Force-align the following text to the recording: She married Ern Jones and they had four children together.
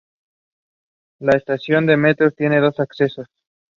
She 1.19 1.25
married 1.25 1.43
Ern 1.47 1.59
Jones 1.63 1.89
and 1.91 2.03
they 2.03 2.07
had 2.57 2.63
four 2.75 2.87
children 2.87 3.07
together. 3.07 3.25